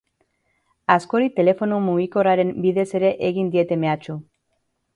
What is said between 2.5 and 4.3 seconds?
bidez ere egin diete mehatxu.